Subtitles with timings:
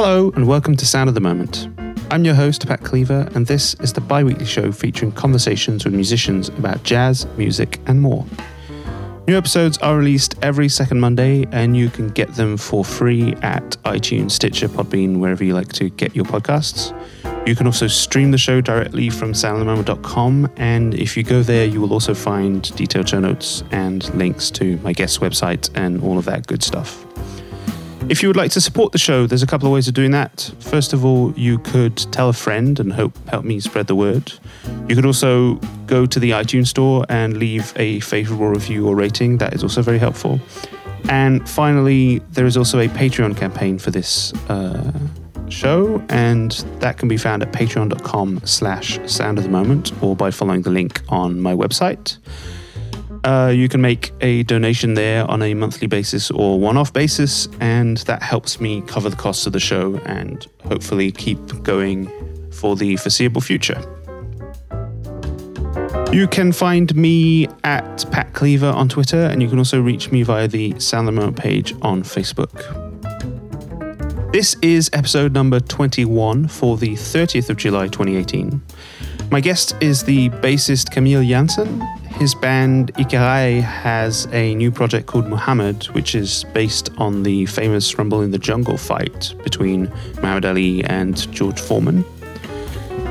[0.00, 1.66] Hello, and welcome to Sound of the Moment.
[2.12, 5.92] I'm your host, Pat Cleaver, and this is the bi weekly show featuring conversations with
[5.92, 8.24] musicians about jazz, music, and more.
[9.26, 13.70] New episodes are released every second Monday, and you can get them for free at
[13.82, 16.94] iTunes, Stitcher, Podbean, wherever you like to get your podcasts.
[17.44, 21.80] You can also stream the show directly from soundofthemoment.com, and if you go there, you
[21.80, 26.24] will also find detailed show notes and links to my guest website and all of
[26.26, 27.07] that good stuff.
[28.08, 30.12] If you would like to support the show, there's a couple of ways of doing
[30.12, 30.50] that.
[30.60, 34.32] First of all, you could tell a friend and help help me spread the word.
[34.88, 39.36] You could also go to the iTunes store and leave a favorable review or rating.
[39.38, 40.40] That is also very helpful.
[41.10, 44.90] And finally, there is also a Patreon campaign for this uh,
[45.50, 50.30] show, and that can be found at patreon.com slash sound of the moment or by
[50.30, 52.16] following the link on my website.
[53.24, 57.48] Uh, you can make a donation there on a monthly basis or one off basis,
[57.60, 62.10] and that helps me cover the costs of the show and hopefully keep going
[62.52, 63.80] for the foreseeable future.
[66.12, 70.22] You can find me at Pat Cleaver on Twitter, and you can also reach me
[70.22, 72.64] via the Sound the Moment page on Facebook.
[74.32, 78.62] This is episode number 21 for the 30th of July 2018.
[79.30, 81.82] My guest is the bassist Camille Janssen.
[82.18, 87.96] His band Ikarai has a new project called Muhammad, which is based on the famous
[87.96, 89.84] Rumble in the Jungle fight between
[90.16, 92.04] Muhammad Ali and George Foreman.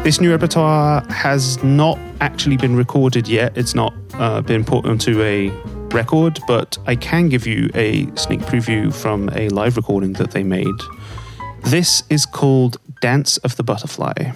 [0.03, 3.57] This new repertoire has not actually been recorded yet.
[3.57, 5.51] It's not uh, been put onto a
[5.95, 10.43] record, but I can give you a sneak preview from a live recording that they
[10.43, 10.67] made.
[11.63, 14.33] This is called Dance of the Butterfly.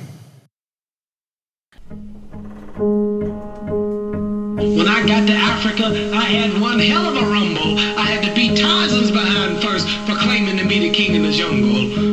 [4.61, 7.79] When I got to Africa, I had one hell of a rumble.
[7.79, 11.31] I had to beat Tarzan's behind first for claiming to be the king of the
[11.31, 12.10] jungle.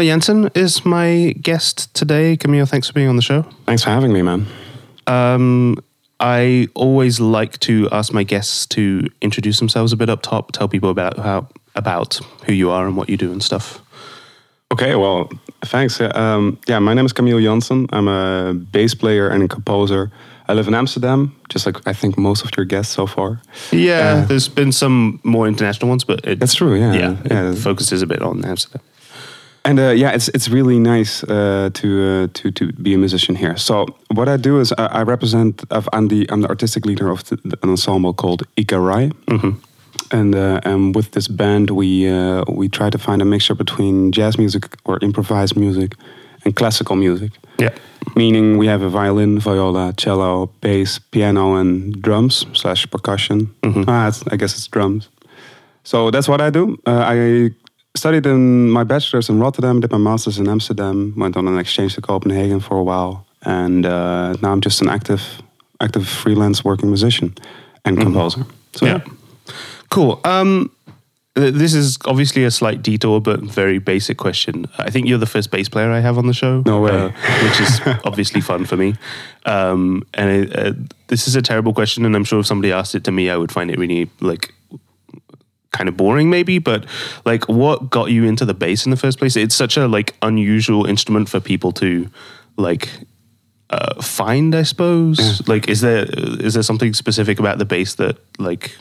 [0.00, 2.34] Camille Janssen is my guest today.
[2.34, 3.42] Camille, thanks for being on the show.
[3.66, 4.46] Thanks for having me, man.
[5.06, 5.76] Um,
[6.18, 10.68] I always like to ask my guests to introduce themselves a bit up top, tell
[10.68, 13.82] people about how about who you are and what you do and stuff.
[14.72, 15.28] Okay, well,
[15.66, 16.00] thanks.
[16.00, 17.86] Um, yeah, my name is Camille Janssen.
[17.92, 20.10] I'm a bass player and a composer.
[20.48, 23.42] I live in Amsterdam, just like I think most of your guests so far.
[23.70, 26.94] Yeah, Uh, there's been some more international ones, but it, That's true, yeah.
[26.94, 27.50] yeah, Yeah.
[27.50, 28.80] it focuses a bit on Amsterdam.
[29.70, 33.36] And uh, yeah, it's it's really nice uh, to uh, to to be a musician
[33.36, 33.56] here.
[33.56, 35.62] So what I do is I, I represent.
[35.70, 39.12] Of, I'm the I'm the artistic leader of the, an ensemble called Ikarai.
[40.10, 44.10] And uh, and with this band, we uh, we try to find a mixture between
[44.10, 45.94] jazz music or improvised music
[46.44, 47.30] and classical music.
[47.58, 47.70] Yeah.
[48.16, 53.50] meaning we have a violin, viola, cello, bass, piano, and drums slash percussion.
[53.86, 55.08] Ah, I guess it's drums.
[55.84, 56.76] So that's what I do.
[56.86, 57.50] Uh, I
[57.96, 61.94] studied in my bachelor's in Rotterdam, did my master's in Amsterdam, went on an exchange
[61.94, 65.42] to Copenhagen for a while, and uh, now I'm just an active,
[65.80, 67.34] active freelance working musician
[67.84, 68.46] and composer.
[68.74, 69.00] So yeah.
[69.90, 70.20] Cool.
[70.24, 70.70] Um,
[71.34, 74.66] this is obviously a slight detour, but very basic question.
[74.78, 76.62] I think you're the first bass player I have on the show.
[76.66, 76.90] No way.
[76.90, 77.10] uh,
[77.42, 78.94] which is obviously fun for me.
[79.46, 80.72] Um, and it, uh,
[81.06, 83.36] this is a terrible question, and I'm sure if somebody asked it to me, I
[83.36, 84.52] would find it really like
[85.72, 86.84] kind of boring maybe but
[87.24, 90.16] like what got you into the bass in the first place it's such a like
[90.22, 92.08] unusual instrument for people to
[92.56, 92.88] like
[93.70, 96.06] uh, find i suppose like is there
[96.44, 98.76] is there something specific about the bass that like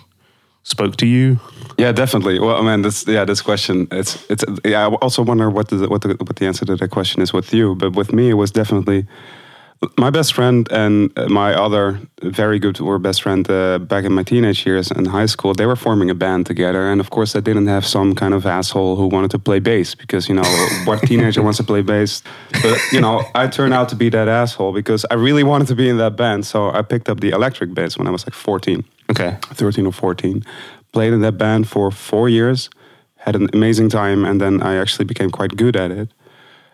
[0.63, 1.39] spoke to you
[1.79, 2.39] Yeah, definitely.
[2.39, 3.87] Well, man, this yeah, this question.
[3.89, 4.43] It's it's.
[4.65, 7.31] Yeah, I also wonder what the what the what the answer to that question is
[7.31, 7.75] with you.
[7.75, 9.05] But with me, it was definitely
[9.97, 14.11] my best friend and uh, my other very good or best friend uh, back in
[14.11, 15.53] my teenage years in high school.
[15.53, 18.45] They were forming a band together, and of course, they didn't have some kind of
[18.45, 20.43] asshole who wanted to play bass because you know
[20.85, 22.23] what teenager wants to play bass.
[22.61, 25.75] But you know, I turned out to be that asshole because I really wanted to
[25.75, 26.45] be in that band.
[26.45, 28.83] So I picked up the electric bass when I was like fourteen.
[29.09, 30.43] okay 13 or 14.
[30.91, 32.69] Played in that band for four years,
[33.17, 36.09] had an amazing time, and then I actually became quite good at it.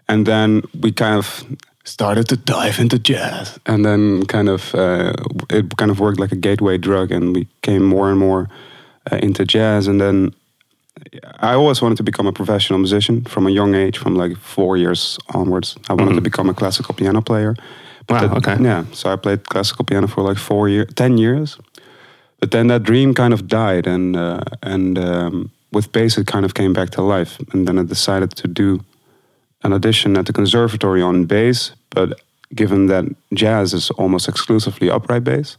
[0.08, 1.44] And then we kind of
[1.86, 5.14] started to dive into jazz, and then kind of uh,
[5.50, 8.48] it kind of worked like a gateway drug, and we came more and more
[9.12, 9.88] uh, into jazz.
[9.88, 10.34] And then
[11.40, 14.78] I always wanted to become a professional musician from a young age, from like four
[14.78, 15.78] years onwards.
[15.90, 17.56] I wanted to become a classical piano player.
[18.10, 18.64] Wow, that- okay.
[18.64, 21.58] Yeah, so I played classical piano for like four years, ten years.
[22.40, 26.46] But then that dream kind of died, and uh, and um, with bass it kind
[26.46, 27.38] of came back to life.
[27.54, 28.80] And then I decided to do
[29.66, 31.72] an audition at the conservatory on bass.
[31.90, 32.20] But
[32.54, 35.58] given that jazz is almost exclusively upright bass,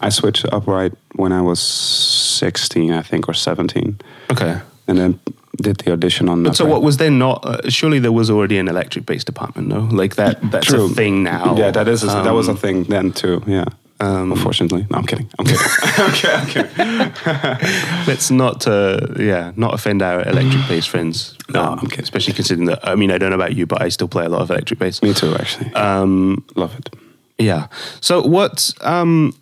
[0.00, 3.98] I switched to upright when I was sixteen, I think, or seventeen,
[4.30, 5.20] okay and then
[5.62, 6.42] did the audition on.
[6.42, 9.68] But so what was there not uh, surely there was already an electric bass department
[9.68, 10.86] no like that that's True.
[10.86, 13.42] a thing now Yeah, that is a, that was a Um, thing then too.
[13.46, 13.64] Yeah.
[14.02, 15.28] Um, Unfortunately, no, I'm kidding.
[15.38, 15.66] I'm kidding.
[16.10, 16.32] okay,
[16.78, 22.02] I'm let's not uh, yeah not offend our electric bass friends No, um, I'm kidding.
[22.04, 24.28] especially considering that I mean I don't know about you but I still play a
[24.28, 25.72] lot of electric bass Me too, actually.
[25.74, 26.90] um Love it.
[27.38, 27.66] Yeah.
[28.00, 29.32] So what um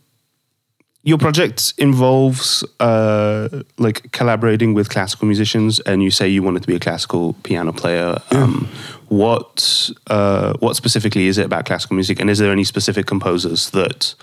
[1.02, 3.48] your project involves uh
[3.78, 7.72] like collaborating with classical musicians and you say you wanted to be a classical piano
[7.72, 8.18] player.
[8.32, 8.68] Um
[9.08, 13.70] what uh what specifically is it about classical music and is there any specific composers
[13.70, 14.14] that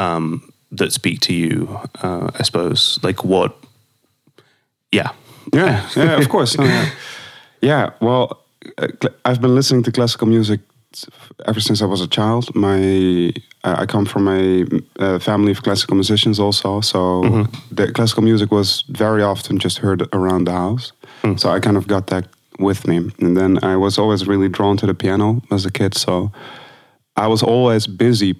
[0.00, 3.52] um that speak to you uh I suppose like what
[4.92, 5.12] yeah.
[5.52, 6.58] Yeah, yeah, of course.
[6.58, 6.90] No, yeah.
[7.60, 8.44] yeah, well,
[8.78, 8.88] uh,
[9.24, 10.60] I've been listening to classical music
[11.46, 12.54] ever since I was a child.
[12.54, 13.32] My
[13.64, 14.64] I come from a
[14.98, 16.80] uh, family of classical musicians, also.
[16.80, 20.92] So the classical music was very often just heard around the house.
[21.36, 22.26] So I kind of got that
[22.58, 25.94] with me, and then I was always really drawn to the piano as a kid.
[25.94, 26.30] So
[27.16, 28.34] I was always busy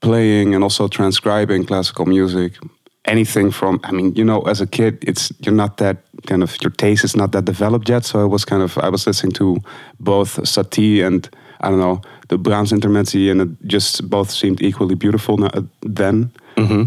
[0.00, 2.58] playing and also transcribing classical music.
[3.06, 6.56] Anything from, I mean, you know, as a kid, it's you're not that kind of
[6.62, 8.04] your taste is not that developed yet.
[8.04, 9.58] So I was kind of I was listening to
[10.00, 11.28] both Satie and
[11.60, 15.50] I don't know the Brahms intermezzi, and it just both seemed equally beautiful now,
[15.82, 16.30] then.
[16.56, 16.84] Mm-hmm.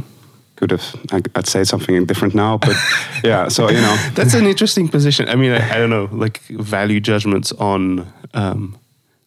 [0.55, 2.75] Could have I, I'd say something different now, but
[3.23, 3.47] yeah.
[3.47, 5.29] So you know, That's an interesting position.
[5.29, 8.11] I mean, I, I don't know, like value judgments on.
[8.33, 8.77] Um,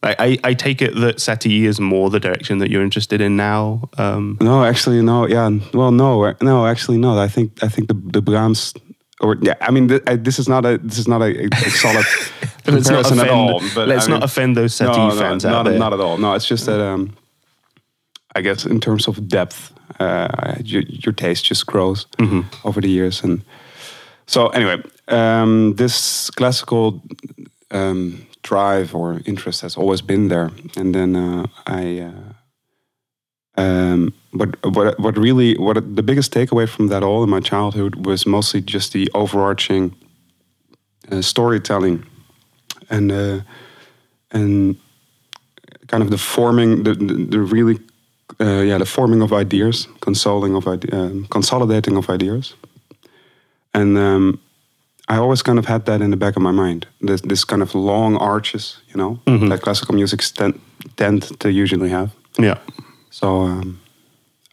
[0.03, 3.35] I, I, I take it that Satie is more the direction that you're interested in
[3.35, 3.87] now.
[3.97, 5.27] Um, No, actually, no.
[5.27, 6.65] Yeah, well, no, uh, no.
[6.65, 7.19] Actually, no.
[7.19, 8.73] I think I think the the Brahms,
[9.19, 9.53] or yeah.
[9.61, 12.05] I mean, th- I, this is not a this is not a, a solid
[12.67, 13.61] let's not comparison offend, at all.
[13.75, 15.77] But let's I not offend those Satie no, no, fans not, out there.
[15.79, 16.17] not at all.
[16.17, 17.15] No, it's just that um,
[18.35, 22.41] I guess in terms of depth, uh, your, your taste just grows Mm-hmm.
[22.67, 23.41] over the years, and
[24.25, 27.01] so anyway, um, this classical
[27.71, 31.99] um, drive or interest has always been there, and then uh, I.
[31.99, 32.33] Uh,
[33.57, 38.05] um, but what what really what the biggest takeaway from that all in my childhood
[38.05, 39.93] was mostly just the overarching
[41.11, 42.05] uh, storytelling
[42.89, 43.41] and uh,
[44.31, 44.77] and
[45.87, 47.79] kind of the forming the the, the really
[48.39, 52.55] uh, yeah the forming of ideas, consoling of ide- um, consolidating of ideas,
[53.73, 54.39] and um,
[55.11, 56.85] I always kind of had that in the back of my mind.
[57.07, 60.53] This this kind of long arches, you know, that classical music tend,
[60.95, 62.09] tend to usually have.
[62.39, 62.57] yeah.
[63.09, 63.79] So um,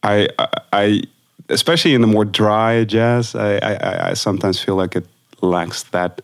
[0.02, 1.02] I, I, I,
[1.48, 5.06] especially in the more dry jazz, I, I, I- sometimes feel like it
[5.42, 6.20] lacks that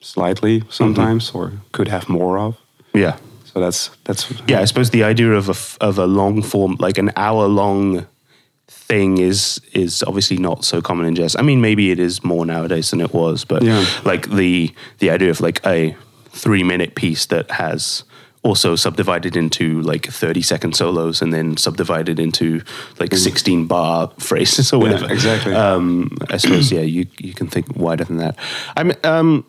[0.00, 2.54] slightly sometimes, or could have more of.
[2.94, 3.16] Yeah.
[3.44, 5.54] So that's that's Yeah, I suppose the idea of a
[5.88, 8.06] of a long form, like an hour long
[8.90, 11.36] thing, is is obviously not so common in jazz.
[11.36, 13.84] I mean, maybe it is more nowadays than it was, but Yeah.
[14.04, 15.94] like the the idea of like a
[16.42, 18.04] three minute piece that has
[18.42, 22.62] also subdivided into like 30 second solos and then subdivided into
[22.98, 25.12] like 16 bar phrases or whatever.
[25.12, 25.52] exactly.
[25.54, 28.36] Um, I suppose, yeah, you, you can think wider than that.
[28.78, 29.44] I'm, um,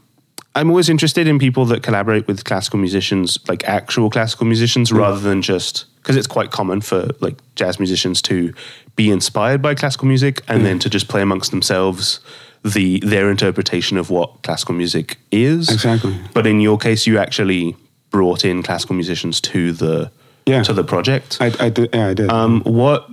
[0.53, 5.19] I'm always interested in people that collaborate with classical musicians, like actual classical musicians, rather
[5.19, 8.53] than just because it's quite common for like jazz musicians to
[8.95, 12.19] be inspired by classical music and then to just play amongst themselves
[12.63, 15.69] the their interpretation of what classical music is.
[15.71, 16.15] Exactly.
[16.33, 17.75] But in your case, you actually
[18.09, 20.11] brought in classical musicians to the
[20.45, 20.63] Yeah.
[20.63, 21.37] to the project.
[21.39, 21.89] I, I did.
[21.93, 22.29] Yeah, I did.
[22.29, 23.07] Um, what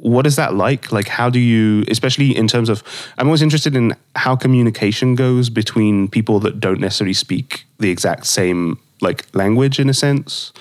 [0.00, 0.92] what is that like?
[0.92, 2.82] Like, how do you, especially in terms of,
[3.18, 8.26] I'm always interested in how communication goes between people that don't necessarily speak the exact
[8.26, 10.52] same like language in a sense.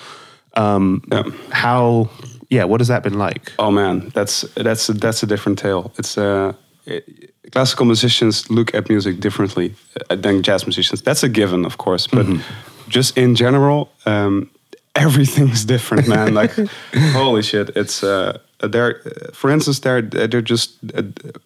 [0.56, 1.24] Um, Yeah.
[1.52, 2.10] How,
[2.50, 3.54] yeah, what has that been like?
[3.60, 5.92] Oh man, that's that's that's a different tale.
[5.98, 6.54] It's uh,
[6.86, 9.76] it, classical musicians look at music differently
[10.10, 11.02] uh, than jazz musicians.
[11.02, 12.26] That's a given, of course, but
[12.88, 14.50] just in general, um,
[14.96, 16.34] everything's different, man.
[16.34, 16.54] like,
[17.14, 17.70] holy shit!
[17.76, 21.04] It's uh, Uh, they're uh, for instance, they're they're just uh,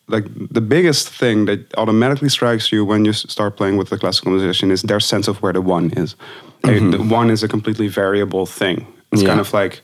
[0.07, 4.31] like the biggest thing that automatically strikes you when you start playing with a classical
[4.31, 6.15] musician is their sense of where the one is.
[6.63, 6.91] They- mm-hmm.
[6.91, 8.85] The one is a completely variable thing.
[9.11, 9.29] It's Yeah.
[9.29, 9.81] kind of like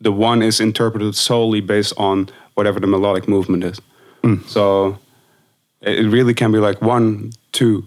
[0.00, 3.80] the one is interpreted solely based on whatever the melodic movement is.
[4.22, 4.40] Mm.
[4.48, 4.96] So
[5.80, 7.82] it really can be like one, two,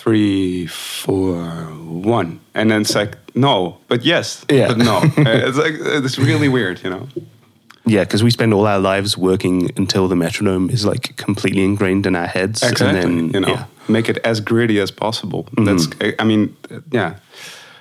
[0.00, 1.34] three, four,
[2.04, 4.68] one, and then it's like no, but yes, Yeah.
[4.68, 4.96] but no.
[5.26, 7.08] Uh, it's like uh, it's really weird, you know.
[7.86, 12.04] Yeah, because we spend all our lives working until the metronome is like completely ingrained
[12.06, 12.62] in our heads.
[12.62, 13.64] Exactly, And then, you know, yeah.
[13.88, 15.46] make it as gritty as possible.
[15.56, 15.86] That's,
[16.18, 16.56] I mean,
[16.90, 17.14] yeah.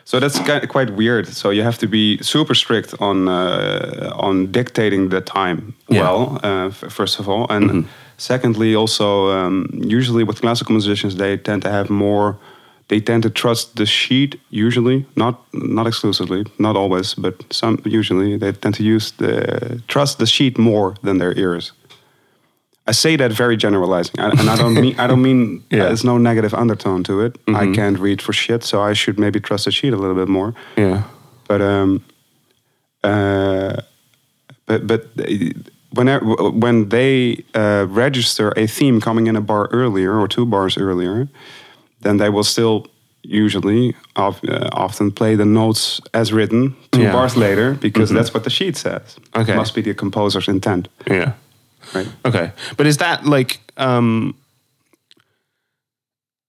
[0.03, 0.37] So that's
[0.69, 1.27] quite weird.
[1.27, 6.01] So you have to be super strict on uh, on dictating the time Yeah.
[6.01, 7.85] well, uh, f- first of all, and
[8.17, 12.37] secondly, also um, usually with classical musicians, they tend to have more.
[12.87, 18.37] They tend to trust the sheet usually, not not exclusively, not always, but some usually
[18.37, 21.71] they tend to use the trust the sheet more than their ears.
[22.87, 25.39] I say that very generalizing, I- and I don't mean I don't mean
[25.71, 25.79] Yeah.
[25.79, 25.87] Mm-hmm.
[25.87, 27.35] there's no negative undertone to it.
[27.47, 30.27] I can't read for shit, so I should maybe trust the sheet a little bit
[30.27, 30.53] more.
[30.77, 31.01] Yeah.
[31.47, 32.01] But um,
[33.03, 33.81] uh,
[34.65, 35.07] but but
[35.93, 40.77] whenever when they uh, register a theme coming in a bar earlier or two bars
[40.77, 41.27] earlier,
[42.05, 42.85] then they will still
[43.23, 47.11] usually of, uh, often play the notes as written two Yeah.
[47.13, 49.17] bars later because that's what the sheet says.
[49.35, 49.55] Okay.
[49.55, 51.31] must be the composer's intent, Yeah.
[51.95, 52.07] right?
[52.23, 52.51] Okay.
[52.77, 54.35] But is that like um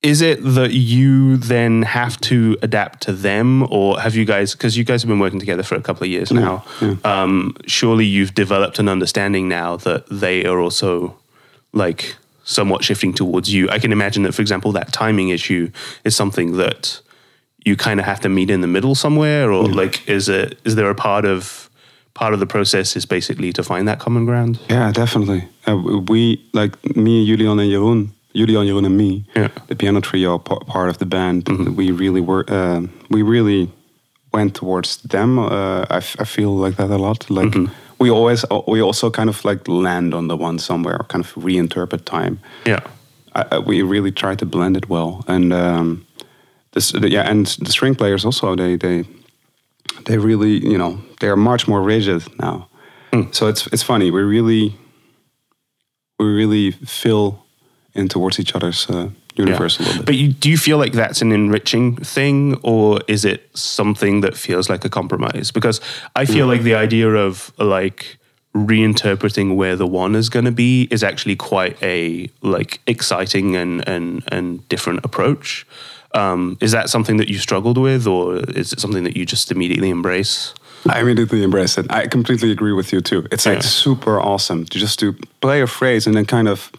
[0.02, 4.76] is it that you then have to adapt to them or have you guys because
[4.76, 6.62] you guys have been working together for a couple of years now
[7.04, 11.16] um surely you've developed an understanding now that they are also
[11.72, 12.14] like
[12.48, 15.68] somewhat shifting towards you i can imagine that for example that timing issue
[16.04, 17.00] is something that
[17.66, 20.74] you kind of have to meet in the middle somewhere or like is it is
[20.76, 21.68] there a part of
[22.14, 25.42] part of the process is basically to find that common ground Yeah, definitely.
[25.68, 25.76] Uh,
[26.12, 28.08] we like me, Julian, and Jeroen.
[28.34, 29.24] Julian, Jeroen, and me.
[29.34, 29.48] Yeah.
[29.68, 31.48] The piano trio pa- part of the band.
[31.76, 32.44] We really were.
[32.48, 33.68] Uh, we really
[34.32, 35.38] went towards them.
[35.38, 37.28] Uh, I, f- I feel like that a lot.
[37.28, 37.54] Like
[37.98, 42.04] we always, we also kind of like land on the one somewhere, kind of reinterpret
[42.04, 42.38] time.
[42.64, 42.80] yeah
[43.36, 46.06] I, we really try to blend it well, and um,
[46.72, 49.04] this, the, yeah, and the string players also they they
[50.06, 52.68] they really you know they are much more rigid now.
[53.32, 54.10] So it's it's funny.
[54.10, 54.76] We really
[56.18, 57.44] we really fill
[57.94, 60.06] in towards each other's uh, universe a little bit.
[60.06, 64.36] But you, do you feel like that's an enriching thing, or is it something that
[64.36, 65.50] feels like a compromise?
[65.50, 65.80] Because
[66.14, 68.18] I feel like the idea of like
[68.54, 73.86] reinterpreting where the one is going to be is actually quite a like exciting and
[73.88, 75.66] and and different approach.
[76.14, 79.50] Um, is that something that you struggled with, or is it something that you just
[79.50, 80.54] immediately embrace?
[80.88, 81.86] I immediately embrace it.
[81.90, 83.26] I completely agree with you too.
[83.32, 83.60] It's like Yeah.
[83.62, 86.70] super awesome to just to play a phrase and then kind of,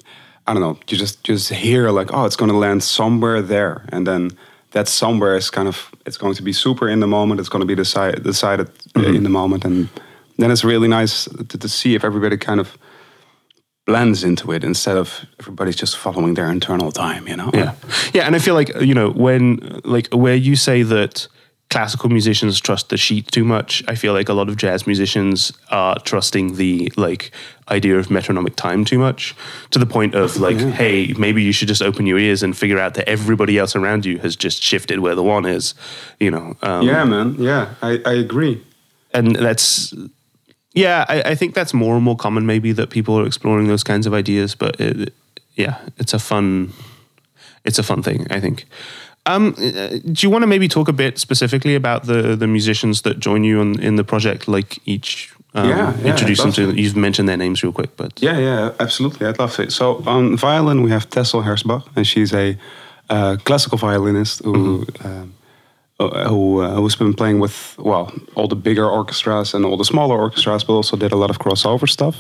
[0.48, 3.86] I don't know, you just just hear like, oh, it's going to land somewhere there,
[3.90, 4.32] and then
[4.72, 7.40] that somewhere is kind of it's going to be super in the moment.
[7.40, 9.90] It's going to be decided decided uh, in the moment, and
[10.38, 12.78] then it's really nice to, to see if everybody kind of
[13.86, 17.28] blends into it instead of everybody's just following their internal time.
[17.28, 17.52] You know?
[17.54, 17.74] Yeah,
[18.14, 21.28] yeah, and I feel like you know when like where you say that
[21.70, 23.84] classical musicians trust the sheet too much.
[23.88, 27.32] I feel like a lot of jazz musicians are trusting the like
[27.70, 29.36] idea of metronomic time too much
[29.72, 32.80] to the point of like, hey, maybe you should just open your ears and figure
[32.80, 35.74] out that everybody else around you has just shifted where the one is,
[36.20, 36.56] you know.
[36.62, 37.36] Um, yeah, man.
[37.38, 38.64] Yeah, I, I agree.
[39.14, 39.94] and that's
[40.74, 43.84] yeah I, I think that's more and more common maybe that people are exploring those
[43.84, 45.14] kinds of ideas but it,
[45.56, 46.72] yeah it's a fun
[47.66, 48.66] it's a fun thing i think
[49.28, 53.02] um, uh, do you want to maybe talk a bit specifically about the the musicians
[53.02, 56.72] that join you in, in the project like each um, Yeah, yeah, introduce them to
[56.72, 56.82] to.
[56.82, 59.28] you've mentioned their names real quick but Yeah, yeah, absolutely.
[59.28, 59.70] I'd love to.
[59.70, 62.58] So on violin, we have Tessel Hersbach, and she's a
[63.10, 65.34] uh, classical violinist who um,
[66.00, 69.86] uh, who uh, who's been playing with well all the bigger orchestras and all the
[69.86, 72.16] smaller orchestras, but also did a lot of crossover stuff.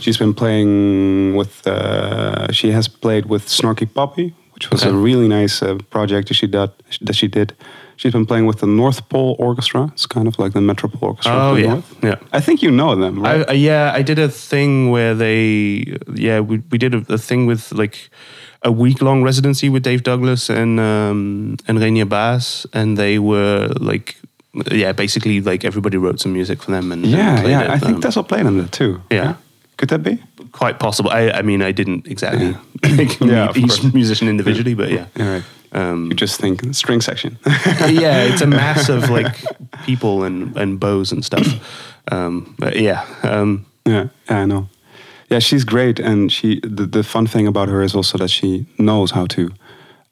[0.00, 1.66] She's been playing with.
[1.66, 6.34] Uh, she has played with Snarky Puppy, which was a really nice uh, project that
[6.34, 6.70] she did.
[7.02, 7.54] That she did.
[7.94, 9.90] She's been playing with the North Pole Orchestra.
[9.92, 11.32] It's kind of like the Metropole Orchestra.
[11.32, 11.74] Oh, yeah.
[11.74, 11.96] North.
[12.02, 12.16] Yeah.
[12.32, 13.48] I think you know them, right?
[13.48, 17.46] I, yeah, I did a thing where they, yeah, we, we did a, a thing
[17.46, 18.10] with like
[18.62, 23.68] a week long residency with Dave Douglas and um, and Reinier Baas, and they were
[23.78, 24.16] like,
[24.72, 27.62] yeah, basically like everybody wrote some music for them, and and yeah, played yeah.
[27.62, 29.00] it, I think um, Tessel played on that too.
[29.10, 29.36] Yeah.
[29.78, 30.18] Could that be?
[30.52, 31.10] quite possible.
[31.10, 32.56] I, I mean, I didn't exactly
[33.20, 35.06] Yeah, of each musician individually, but yeah.
[35.16, 35.44] Yeah, right.
[35.72, 37.38] Um, You just think string section.
[37.46, 39.36] yeah, it's a mass of like
[39.84, 41.46] people and, and bows and stuff.
[42.10, 44.66] Um, but yeah, um, yeah, yeah, I know.
[45.28, 46.58] Yeah, she's great, and she.
[46.60, 49.50] The, the fun thing about her is also that she knows how to.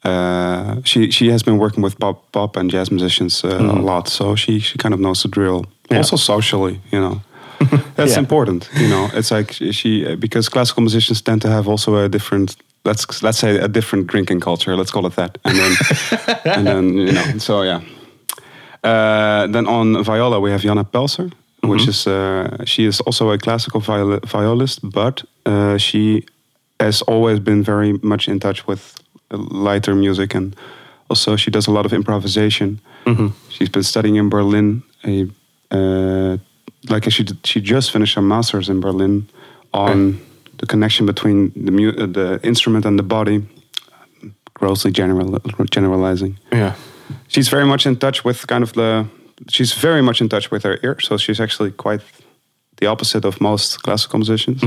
[0.03, 4.09] Uh, she she has been working with pop pop and jazz musicians uh, a lot,
[4.09, 5.65] so she she kind of knows the drill.
[5.89, 5.97] Yeah.
[5.97, 7.21] Also socially, you know.
[7.95, 8.19] That's Yeah.
[8.19, 9.09] important, you know.
[9.13, 13.39] It's like she- she because classical musicians tend to have also a different let's let's
[13.39, 14.75] say a different drinking culture.
[14.77, 15.75] Let's call it that, and then
[16.57, 17.37] and then you know.
[17.39, 17.81] So yeah.
[18.83, 21.31] Uh, then on viola we have Jana Pelser,
[21.63, 26.23] which is uh, she is also a classical viol- violist, but uh, she
[26.79, 28.95] has always been very much in touch with
[29.31, 30.55] lighter music, and
[31.09, 32.79] also she does a lot of improvisation.
[33.49, 34.83] She's been studying in Berlin.
[35.05, 35.27] A
[35.71, 36.37] uh,
[36.89, 39.27] like she she just finished her masters in Berlin
[39.73, 40.19] on
[40.59, 43.41] the connection between the mu- uh, the instrument and the body.
[44.59, 45.37] Grossly general
[45.71, 46.39] generalizing.
[46.51, 46.73] Yeah,
[47.27, 49.05] she's very much in touch with kind of the
[49.49, 52.01] she's very much in touch with her ear so she's actually quite
[52.77, 54.61] the opposite of most classical musicians.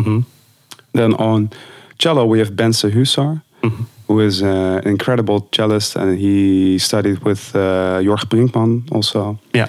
[0.92, 1.50] Then on
[1.98, 3.42] cello we have bense husar
[4.06, 9.38] who is uh, an incredible cellist and he studied with uh, Jörg Brinkmann also.
[9.54, 9.68] Yeah,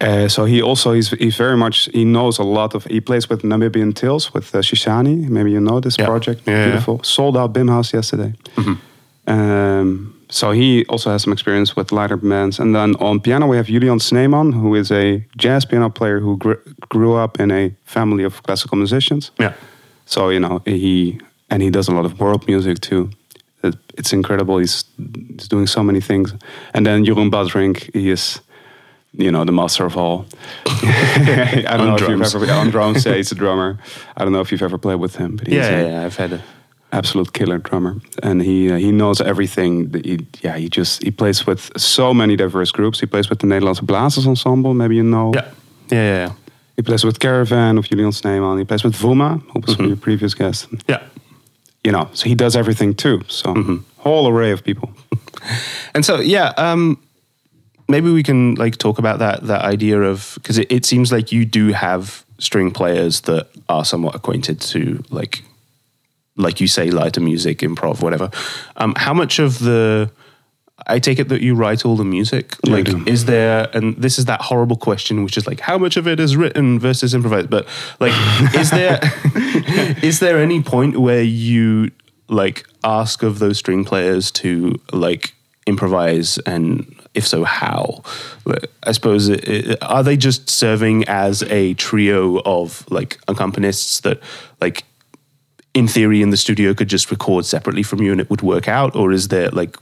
[0.00, 3.28] uh, so he also he's, he's very much he knows a lot of he plays
[3.28, 6.06] with Namibian Tales with uh, Shishani maybe you know this Yeah.
[6.06, 6.66] project Yeah, yeah, yeah.
[6.70, 8.32] beautiful sold out Bimhuis yesterday
[9.26, 13.56] um, so he also has some experience with lighter bands and then on piano we
[13.56, 17.70] have Julian Schneemann who is a jazz piano player who gr- grew up in a
[17.84, 19.52] family of classical musicians yeah.
[20.06, 21.18] so you know he
[21.50, 23.08] and he does a lot of world music too.
[23.62, 24.58] It, it's incredible.
[24.58, 24.84] He's
[25.38, 26.34] he's doing so many things.
[26.74, 28.40] And then Jeroen Batterink, he is,
[29.12, 30.26] you know, the master of all.
[30.66, 32.34] I don't On know drums.
[32.34, 33.04] if you've ever on drums.
[33.04, 33.78] Yeah, he's a drummer.
[34.16, 36.16] I don't know if you've ever played with him, but he's Yeah, a yeah, I've
[36.16, 36.42] had a
[36.92, 39.92] absolute killer drummer, and he uh, he knows everything.
[40.04, 43.00] He, yeah, he just he plays with so many diverse groups.
[43.00, 44.74] He plays with the Nederlandse Blazers Ensemble.
[44.74, 45.32] Maybe you know.
[45.34, 45.50] yeah,
[45.90, 46.32] yeah, yeah, yeah.
[46.76, 48.58] He plays with Caravan of Julian Schneemann.
[48.58, 49.84] He plays with Vuma, who was Mm-hmm.
[49.88, 51.00] your previous guest yeah.
[51.82, 53.20] you know, so he does everything too.
[53.28, 53.76] So Mm-hmm.
[53.96, 54.88] whole array of people.
[55.94, 56.98] And so, yeah, um,
[57.88, 61.32] maybe we can like talk about that that idea of because it, it seems like
[61.32, 65.42] you do have string players that are somewhat acquainted to like,
[66.36, 68.30] like you say, lighter music, improv, whatever.
[68.76, 70.10] Um, how much of the
[70.86, 72.54] I take it that you write all the music.
[72.64, 73.68] Like, is there?
[73.74, 76.78] And this is that horrible question, which is like, how much of it is written
[76.78, 77.50] versus improvised?
[77.50, 77.66] But
[77.98, 78.12] like,
[78.54, 79.00] is there
[80.02, 81.90] is there any point where you
[82.28, 85.34] like ask of those string players to like
[85.66, 88.02] improvise, and if so, how?
[88.84, 94.18] I suppose it, it- are they just serving as a trio of like accompanists that
[94.62, 94.84] like
[95.74, 98.68] in theory in the studio could just record separately from you and it would work
[98.68, 99.76] out or is there like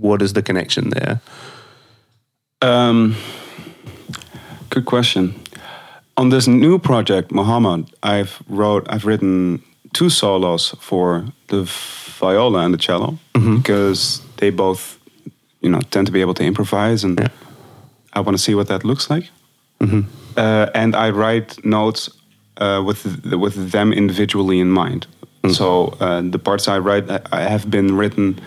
[0.00, 1.20] what is the connection there
[2.62, 3.14] Um,
[4.70, 5.34] good question.
[6.16, 9.62] On this new project, Muhammad, I've wrote, I've written
[9.92, 11.62] two solos for the
[12.20, 13.18] viola and the cello
[13.58, 14.97] because they both,
[15.60, 17.28] you know, tend to be able to improvise, and Yeah.
[18.16, 19.30] I want to see what that looks like.
[20.36, 22.10] Uh, and I write notes
[22.60, 25.06] uh, with with them individually in mind.
[25.50, 28.40] So uh, the parts I write I I have been written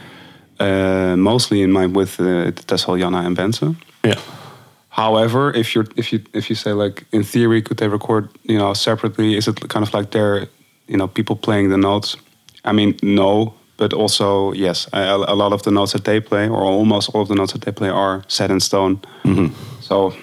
[0.60, 3.76] uh, mostly in mind with uh, Tessel, Jana, and Benson.
[4.04, 4.20] yeah
[4.90, 8.58] However, if you're if you if you say like in theory, could they record you
[8.58, 9.38] know separately?
[9.38, 10.48] Is it kind of like they're
[10.88, 12.18] you know people playing the notes?
[12.66, 16.48] I mean, no, but also yes, a, a lot of the notes that they play,
[16.48, 19.00] or almost all of the notes that they play, are set in stone.
[19.82, 20.14] So,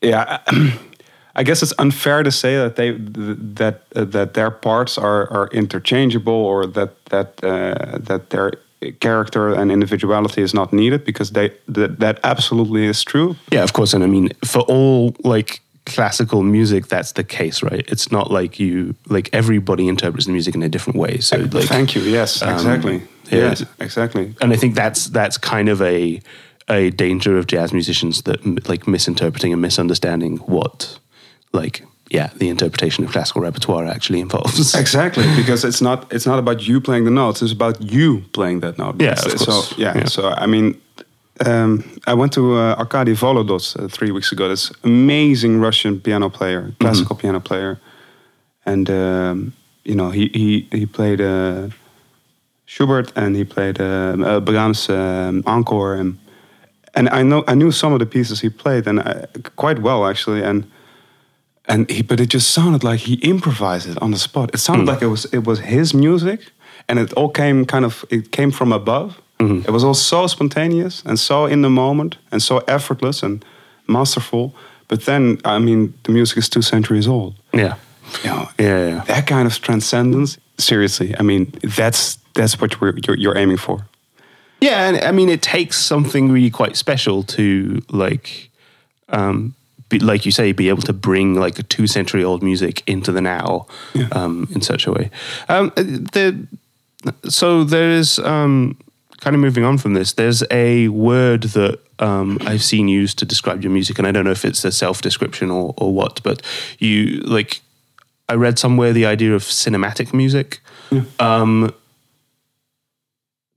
[0.00, 0.38] yeah,
[1.36, 2.92] I guess it's unfair to say that they
[3.56, 8.52] that uh, that their parts are are interchangeable, or that that uh, that their
[9.00, 13.36] character and individuality is not needed because they that, that absolutely is true.
[13.50, 13.94] Yeah, of course.
[13.94, 17.84] And I mean, for all like classical music, that's the case, right?
[17.88, 21.18] It's not like you like everybody interprets the music in a different way.
[21.18, 22.02] So, like, Thank you.
[22.02, 23.02] Yes, um, exactly.
[23.30, 23.38] yeah.
[23.50, 24.34] Yes, exactly.
[24.40, 26.20] and I think that's that's kind of a
[26.68, 30.98] a danger of jazz musicians that like misinterpreting and misunderstanding what
[31.52, 34.74] like yeah the interpretation of classical repertoire actually involves.
[34.74, 38.60] Exactly, because it's not it's not about you playing the notes; it's about you playing
[38.60, 39.00] that note.
[39.00, 40.04] Yeah, so yeah, Yeah.
[40.06, 40.80] So I mean,
[41.40, 44.48] um, I went to uh, Arkady Volodos uh, three weeks ago.
[44.48, 47.78] This amazing Russian piano player, classical piano player,
[48.64, 49.52] and um,
[49.84, 51.68] you know he he he played uh,
[52.66, 56.18] Schubert and he played um, uh, Brahms um, encore and
[56.94, 60.06] and I know I knew some of the pieces he played and I, quite well
[60.06, 60.64] actually and
[61.66, 64.54] and he but it just sounded like he improvised it on the spot.
[64.54, 66.40] It sounded like it was it was his music
[66.88, 69.20] and it all came kind of it came from above.
[69.40, 73.44] It was all so spontaneous and so in the moment and so effortless and
[73.86, 74.54] masterful.
[74.88, 77.34] But then I mean the music is two centuries old.
[77.52, 77.74] yeah,
[78.22, 79.04] You know, yeah, yeah.
[79.06, 80.38] that kind of transcendence.
[80.58, 83.86] Seriously, I mean that's that's what you're, you're, you're aiming for.
[84.60, 88.48] Yeah, and I mean, it takes something really quite special to like,
[89.10, 89.54] um,
[89.90, 93.66] be, like you say, be able to bring like a two-century-old music into the now
[94.12, 95.10] um, in such a way.
[95.48, 96.46] Um, the
[97.28, 98.78] so there is um,
[99.24, 100.12] kind of moving on from this.
[100.12, 104.24] There's a word that um, I've seen used to describe your music, and I don't
[104.24, 106.42] know if it's a self-description or or what, but
[106.78, 107.60] you like.
[108.28, 110.60] I read somewhere the idea of cinematic music.
[111.18, 111.74] Um,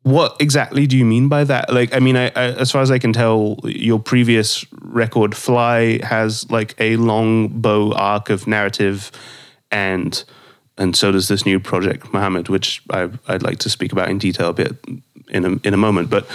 [0.03, 1.73] what exactly do you mean by that?
[1.73, 5.99] Like, I mean, I, I, as far as I can tell, your previous record, Fly,
[6.05, 9.11] has like a long bow arc of narrative,
[9.71, 10.23] and
[10.77, 14.17] and so does this new project, Muhammad, which I, I'd like to speak about in
[14.17, 14.75] detail a bit
[15.29, 16.09] in a in a moment.
[16.09, 16.27] But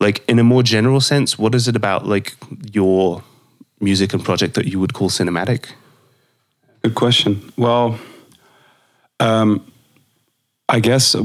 [0.00, 2.34] like, in a more general sense, what is it about like
[2.72, 3.22] your
[3.80, 5.70] music and project that you would call cinematic?
[6.82, 7.52] Good question.
[7.56, 7.98] Well,
[9.20, 9.71] um,
[10.74, 11.20] I guess uh,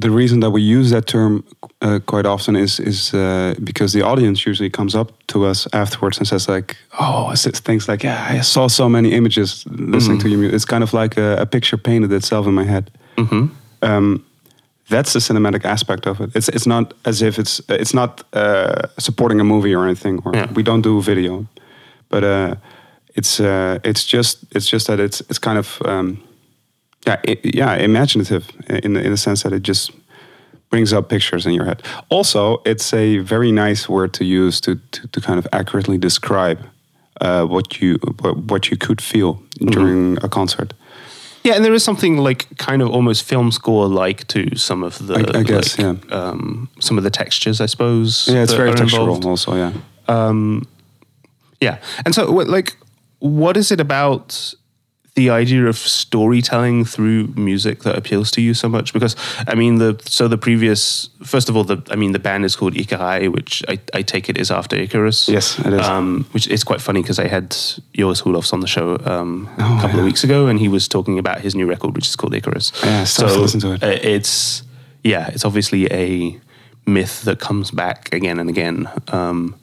[0.00, 1.44] the reason that we use that term
[1.82, 6.18] uh, quite often is is uh, because the audience usually comes up to us afterwards
[6.18, 7.32] and says like, "Oh,
[7.64, 10.54] things like, yeah, I saw so many images listening to your music.
[10.56, 12.90] It's kind of like a, a picture painted itself in my head."
[13.82, 14.24] Um,
[14.88, 16.30] that's the cinematic aspect of it.
[16.34, 20.22] It's it's not as if it's it's not uh, supporting a movie or anything.
[20.24, 20.52] Or Yeah.
[20.54, 21.46] we don't do video,
[22.08, 22.54] but uh,
[23.14, 26.16] it's uh, it's just it's just that it's it's kind of um,
[27.06, 29.90] yeah i yeah imaginative in the, in the sense that it just
[30.70, 31.82] brings up pictures in your head.
[32.08, 36.58] Also, it's a very nice word to use to to, to kind of accurately describe
[37.20, 39.34] uh, what you what, what you could feel
[39.70, 40.72] during a concert.
[41.44, 44.98] Yeah, and there is something like kind of almost film score like to some of
[45.06, 48.28] the I- I guess, like, um, some of the textures, I suppose.
[48.32, 49.24] Yeah, it's very textural involved.
[49.26, 49.54] also.
[49.56, 49.72] Yeah.
[51.60, 52.76] Yeah, and so like,
[53.20, 54.54] what is it about
[55.14, 58.92] the idea of storytelling through music that appeals to you so much?
[58.92, 59.14] Because
[59.46, 62.56] I mean, the so the previous first of all, the I mean, the band is
[62.56, 65.28] called Ikarai, which I, I take it is after Icarus.
[65.28, 65.86] Yes, it is.
[65.86, 67.50] Um, which is quite funny because I had
[67.94, 69.98] Joris Roelofs on the show um, Oh, a couple yeah.
[70.00, 72.72] of weeks ago, and he was talking about his new record, which is called Icarus.
[72.82, 73.82] Yeah, to listen to it.
[73.82, 74.62] uh, it's
[75.04, 76.40] yeah, it's obviously a
[76.86, 78.88] myth that comes back again and again.
[79.08, 79.54] Um,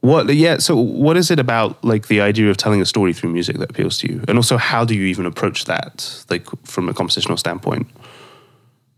[0.00, 3.30] what yeah, so what is it about like the idea of telling a story through
[3.30, 6.88] music that appeals to you, and also how do you even approach that, like from
[6.88, 7.88] a compositional standpoint?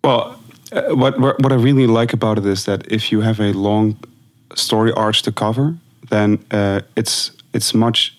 [0.04, 0.38] Well,
[0.72, 3.52] uh, what what what I really like about it is that if you have a
[3.52, 3.96] long
[4.54, 5.76] story arc to cover,
[6.10, 8.14] then uh, it's it's much.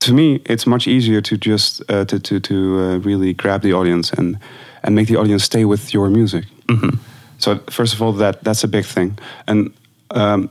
[0.00, 3.72] To me, it's much easier to just uh, to to to uh, really grab the
[3.74, 4.38] audience and
[4.82, 6.44] and make the audience stay with your music.
[7.38, 9.72] So first of all, that that's a big thing, and
[10.10, 10.50] um,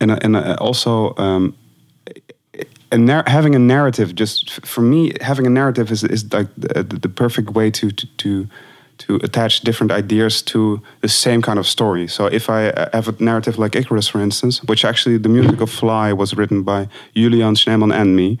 [0.00, 1.14] and and uh, also.
[1.16, 1.54] Um,
[2.90, 6.82] a nar- having a narrative just for me having a narrative is, is like the,
[6.82, 8.48] the perfect way to, to to
[8.98, 13.08] to attach different ideas to the same kind of story so if i uh, have
[13.08, 16.88] a narrative like icarus for instance which actually the music of fly was written by
[17.14, 18.38] julian schneemann and me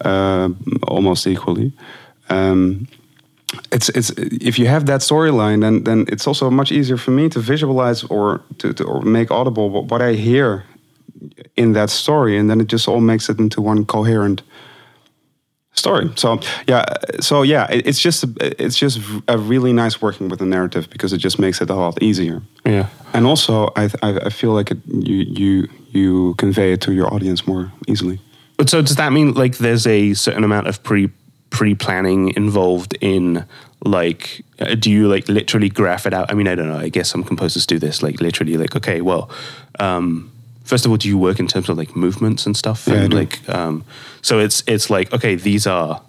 [0.00, 0.48] uh,
[0.88, 1.72] almost equally
[2.30, 2.86] um,
[3.70, 7.28] it's it's if you have that storyline then then it's also much easier for me
[7.28, 10.64] to visualize or to, to or make audible what, what i hear
[11.56, 14.42] in that story, and then it just all makes it into one coherent
[15.74, 16.10] story.
[16.16, 16.84] So yeah,
[17.20, 21.12] so yeah, it, it's just it's just a really nice working with the narrative because
[21.12, 22.42] it just makes it a lot easier.
[22.64, 22.88] Yeah.
[23.12, 27.12] And also, I I, I feel like it, you you you convey it to your
[27.12, 28.20] audience more easily.
[28.56, 31.10] But so does that mean like there's a certain amount of pre
[31.50, 33.44] pre planning involved in
[33.84, 36.30] like uh, do you like literally graph it out?
[36.30, 36.78] I mean, I don't know.
[36.78, 39.30] I guess some composers do this like literally like okay, well.
[39.80, 40.28] Um,
[40.64, 42.86] First of all, do you work in terms of like movements and stuff?
[42.86, 43.84] Yeah, I and, like um,
[44.20, 46.00] so it's it's like okay, these are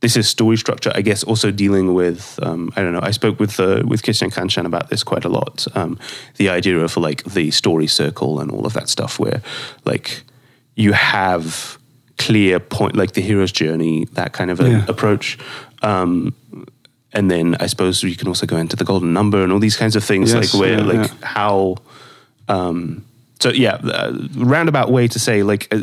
[0.00, 0.92] this is story structure.
[0.94, 3.00] I guess also dealing with um, I don't know.
[3.02, 5.66] I spoke with uh, with Christian Kanchan about this quite a lot.
[5.74, 5.98] Um,
[6.36, 9.42] the idea of like the story circle and all of that stuff, where
[9.84, 10.22] like
[10.76, 11.78] you have
[12.18, 14.84] clear point, like the hero's journey, that kind of a, Yeah.
[14.88, 15.38] approach.
[15.82, 16.34] Um,
[17.12, 19.76] and then I suppose you can also go into the golden number and all these
[19.76, 21.26] kinds of things, Yes, like where yeah, like yeah.
[21.26, 21.76] how.
[22.48, 23.04] Um,
[23.40, 25.78] so yeah, uh, roundabout way to say like, uh,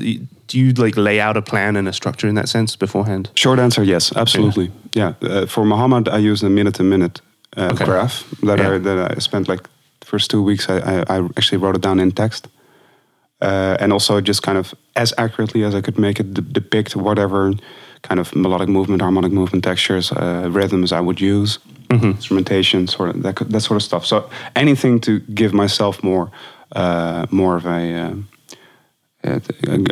[0.47, 3.29] do you like lay out a plan and a structure in that sense beforehand?
[3.35, 4.71] Short answer, yes, absolutely.
[4.95, 5.13] Yeah.
[5.21, 7.21] Uh, for Muhammad, I use a minute-to-minute
[7.57, 7.85] uh, Okay.
[7.85, 8.75] graph that Yeah.
[8.75, 9.61] I that I spent like
[10.01, 10.67] first two weeks.
[10.69, 12.47] I, I, I actually wrote it down in text,
[13.41, 16.95] uh, and also just kind of as accurately as I could make it de- depict
[16.95, 17.53] whatever
[18.01, 21.59] kind of melodic movement, harmonic movement, textures, uh, rhythms I would use,
[22.01, 24.05] instrumentation, sort of that that sort of stuff.
[24.05, 26.27] So anything to give myself more
[26.73, 28.15] uh, more of a uh,
[29.23, 29.41] a,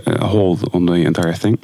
[0.05, 1.59] a hold on the entire thing.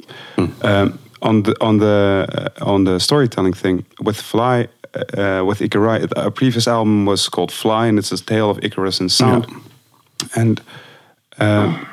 [0.62, 2.26] Um, on the on the
[2.60, 7.52] uh, on the storytelling thing with Fly, uh, with Ikarai, a previous album was called
[7.52, 9.46] Fly, and it's a tale of Icarus and sound.
[10.34, 10.60] And
[11.38, 11.86] um,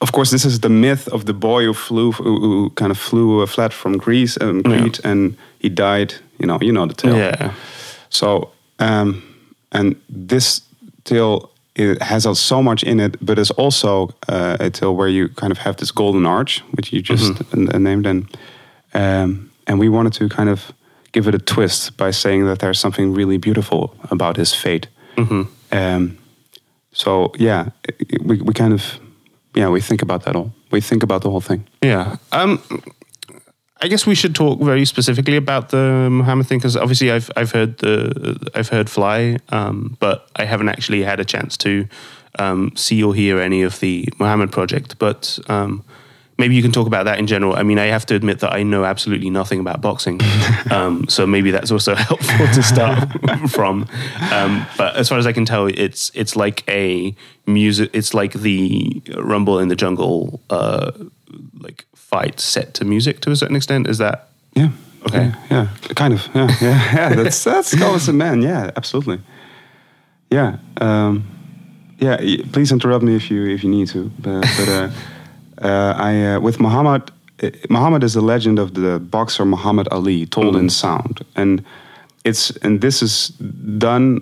[0.00, 2.98] of course, this is the myth of the boy who flew, who, who kind of
[2.98, 6.14] flew uh, flat from Greece, um, Crete, and he died.
[6.38, 7.16] You know, you know the tale.
[7.16, 7.52] Yeah.
[8.10, 9.22] So, um,
[9.72, 10.60] and this
[11.04, 15.28] tale it has so much in it, but it's also uh, a tale where you
[15.28, 18.36] kind of have this golden arch, which you just uh, named, and
[18.94, 20.72] um, and we wanted to kind of
[21.12, 24.88] give it a twist by saying that there's something really beautiful about his fate.
[25.72, 26.18] Um,
[26.92, 27.68] so yeah,
[28.22, 28.98] we we kind of
[29.54, 30.50] yeah we think about that all.
[30.70, 31.66] We think about the whole thing.
[31.82, 32.16] Yeah.
[32.32, 32.58] Um,
[33.80, 37.52] I guess we should talk very specifically about the Muhammad thing because obviously I've I've
[37.52, 41.86] heard the I've heard Fly, um, but I haven't actually had a chance to
[42.38, 44.98] um, see or hear any of the Muhammad project.
[44.98, 45.84] But um,
[46.38, 47.54] maybe you can talk about that in general.
[47.54, 50.20] I mean, I have to admit that I know absolutely nothing about boxing,
[50.70, 53.08] um, so maybe that's also helpful to start
[53.50, 53.86] from.
[54.32, 57.14] Um, but as far as I can tell, it's it's like a
[57.46, 57.90] music.
[57.92, 60.92] It's like the Rumble in the Jungle, uh,
[61.58, 61.84] like
[62.16, 63.86] fight set to music to a certain extent.
[63.88, 64.18] Is that
[64.54, 64.70] Yeah.
[65.06, 65.18] Okay.
[65.18, 66.28] Yeah, yeah, kind of.
[66.34, 67.14] Yeah, yeah, yeah.
[67.22, 68.42] That's that's Collis and Man.
[68.42, 69.18] Yeah, absolutely.
[70.30, 70.56] Yeah.
[70.80, 71.22] Um,
[71.98, 72.16] yeah.
[72.52, 74.10] Please interrupt me if you if you need to.
[74.18, 74.88] But, but uh,
[75.68, 77.02] uh, I uh, with Muhammad.
[77.42, 81.62] uh, Muhammad is the legend of the boxer Muhammad Ali, told in sound, and
[82.24, 83.28] it's and this is
[83.78, 84.20] done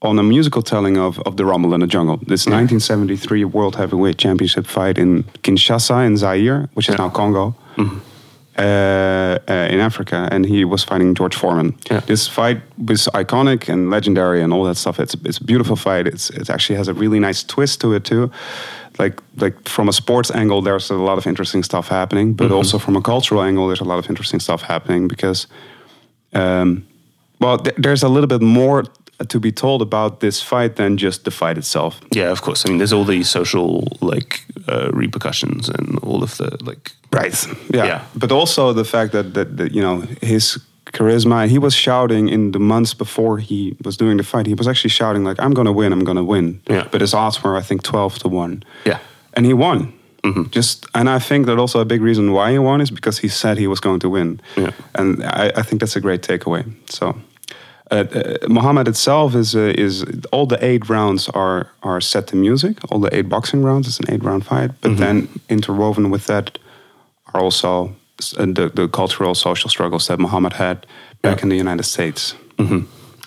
[0.00, 2.16] on a musical telling of, of the Rumble in the Jungle.
[2.18, 7.04] This 1973 World Heavyweight Championship fight in Kinshasa in Zaire, which is Yeah.
[7.04, 7.54] now Congo,
[8.56, 8.60] uh,
[9.48, 11.76] uh, in Africa, and he was fighting George Foreman.
[11.90, 12.00] Yeah.
[12.06, 14.98] This fight was iconic and legendary and all that stuff.
[15.00, 16.06] It's it's a beautiful fight.
[16.06, 18.30] It's it actually has a really nice twist to it too.
[18.98, 22.78] Like like from a sports angle, there's a lot of interesting stuff happening, but also
[22.78, 25.46] from a cultural angle, there's a lot of interesting stuff happening because
[26.34, 26.82] um,
[27.40, 28.84] well, th- there's a little bit more
[29.28, 32.00] to be told about this fight than just the fight itself.
[32.14, 32.30] yeah?
[32.30, 32.64] Of course.
[32.64, 36.92] I mean, there's all the social like uh, repercussions and all of the like.
[37.12, 37.46] Right.
[37.74, 37.86] Yeah.
[37.86, 38.04] Yeah.
[38.14, 40.58] But also the fact that, that, that you know his
[40.92, 41.48] charisma.
[41.48, 44.46] He was shouting in the months before he was doing the fight.
[44.46, 45.92] He was actually shouting like, "I'm going to win.
[45.92, 46.88] I'm going to win." Yeah.
[46.90, 48.62] But his odds were, I think, twelve to one.
[48.84, 48.98] Yeah.
[49.34, 49.92] And he won.
[50.50, 53.28] Just and I think that also a big reason why he won is because he
[53.28, 54.40] said he was going to win.
[54.56, 54.72] Yeah.
[54.94, 56.64] And I, I think that's a great takeaway.
[56.90, 57.14] So.
[57.90, 62.36] Uh, uh, Muhammad itself is uh, is all the eight rounds are are set to
[62.36, 62.76] music.
[62.90, 63.86] All the eight boxing rounds.
[63.88, 66.58] It's an eight round fight, but then interwoven with that
[67.32, 67.90] are also
[68.36, 70.76] the, the cultural social struggles that Muhammad had
[71.22, 71.42] back Yeah.
[71.42, 72.34] in the United States.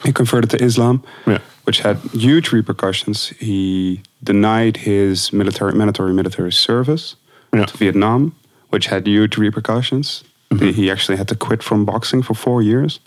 [0.03, 1.39] He converted to Islam, Yeah.
[1.65, 3.33] which had huge repercussions.
[3.39, 7.15] He denied his military mandatory military service
[7.53, 7.65] Yeah.
[7.65, 8.31] to Vietnam,
[8.69, 10.23] which had huge repercussions.
[10.59, 12.99] He- He actually had to quit from boxing for four years.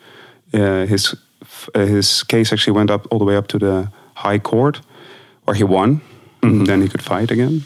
[0.52, 1.14] Uh, his
[1.74, 4.80] uh, his case actually went up all the way up to the high court,
[5.44, 6.00] where he won.
[6.42, 7.62] And then he could fight again.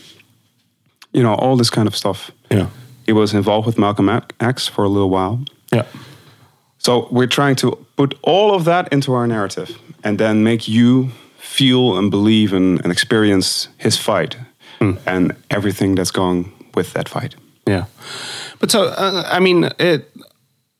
[1.13, 2.31] You know all this kind of stuff.
[2.49, 2.69] Yeah.
[3.07, 4.09] He was involved with Malcolm
[4.39, 5.41] X for a little while.
[5.73, 5.85] Yeah.
[6.79, 9.71] So we're trying to put all of that into our narrative
[10.05, 14.37] and then make you feel and believe and, and experience his fight.
[15.07, 17.35] and everything that's going with that fight.
[17.67, 17.85] Yeah,
[18.61, 20.11] but so uh, I mean, it.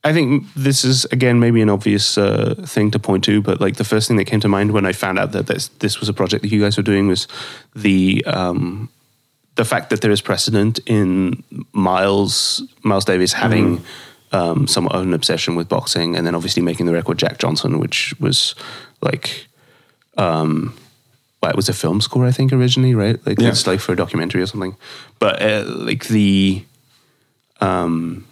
[0.03, 3.75] I think this is again maybe an obvious uh, thing to point to, but like
[3.75, 6.07] the first thing that came to mind when I found out that this this was
[6.07, 7.27] a project that you guys were doing was
[7.75, 8.89] the um,
[9.55, 13.83] the fact that there is precedent in Miles Miles Davis having
[14.31, 17.79] um, somewhat of an obsession with boxing, and then obviously making the record Jack Johnson,
[17.79, 18.55] which was
[19.01, 19.47] like.
[20.17, 20.77] Um,
[21.41, 23.17] well, it was a film score, I think, originally, right?
[23.25, 23.47] Like Yeah.
[23.47, 24.75] it's like for a documentary or something.
[25.19, 26.65] But uh, like the,
[27.61, 28.25] um,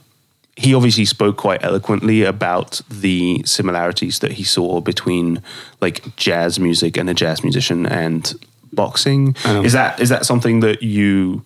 [0.58, 5.42] he obviously spoke quite eloquently about the similarities that he saw between
[5.82, 8.34] like jazz music and a jazz musician and
[8.74, 9.36] boxing.
[9.46, 11.46] Um, is that is that something that you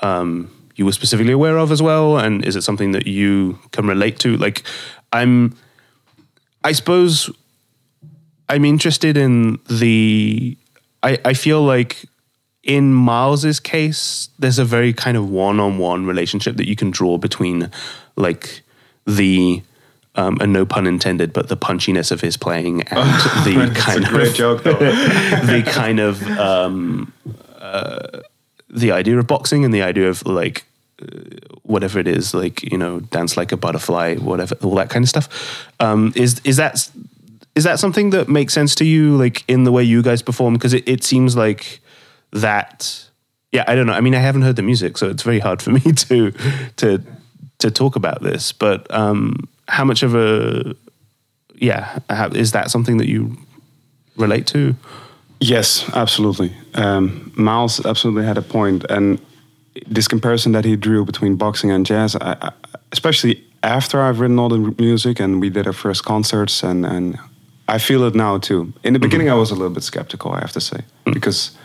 [0.00, 2.18] um, you were specifically aware of as well?
[2.18, 4.36] And is it something that you can relate to?
[4.36, 4.64] Like,
[5.12, 5.56] I'm,
[6.64, 7.30] I suppose,
[8.48, 10.56] I'm interested in the.
[11.04, 12.06] I I feel like
[12.62, 17.70] in Miles's case, there's a very kind of one-on-one relationship that you can draw between,
[18.16, 18.62] like
[19.06, 19.62] the.
[20.14, 22.98] Um, and no pun intended, but the punchiness of his playing and
[23.44, 27.12] the kind of joke, the kind of um,
[27.60, 28.22] uh,
[28.68, 30.64] the idea of boxing and the idea of like
[31.00, 31.06] uh,
[31.62, 35.08] whatever it is, like you know, dance like a butterfly, whatever, all that kind of
[35.08, 35.68] stuff.
[35.78, 36.88] Um, is is that
[37.54, 40.54] is that something that makes sense to you, like in the way you guys perform?
[40.54, 41.80] Because it, it seems like
[42.32, 43.04] that.
[43.52, 43.94] Yeah, I don't know.
[43.94, 46.32] I mean, I haven't heard the music, so it's very hard for me to
[46.76, 47.02] to
[47.58, 48.52] to talk about this.
[48.52, 50.74] But um, how much of a
[51.54, 53.36] yeah how, is that something that you
[54.16, 54.74] relate to?
[55.40, 56.52] Yes, absolutely.
[56.74, 59.20] Um, Miles absolutely had a point, and
[59.86, 62.52] this comparison that he drew between boxing and jazz, I, I,
[62.90, 67.18] especially after I've written all the music and we did our first concerts, and and
[67.68, 68.72] I feel it now too.
[68.82, 71.56] In the beginning, I was a little bit skeptical, I have to say, because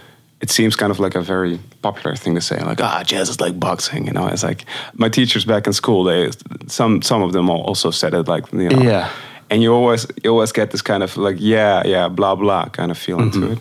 [0.43, 3.39] it seems kind of like a very popular thing to say, like ah, jazz is
[3.39, 4.05] like boxing.
[4.07, 6.03] You know, it's like my teachers back in school.
[6.03, 6.29] They
[6.67, 9.07] some some of them also said it like you know, Yeah.
[9.49, 12.91] and you always you always get this kind of like yeah yeah blah blah kind
[12.91, 13.59] of feeling to it